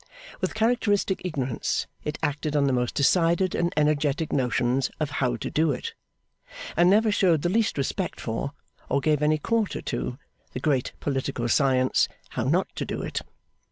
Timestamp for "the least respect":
7.43-8.19